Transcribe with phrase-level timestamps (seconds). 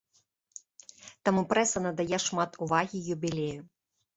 [1.29, 3.61] Таму прэса надае шмат увагі юбілею.